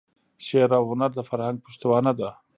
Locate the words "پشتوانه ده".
1.65-2.29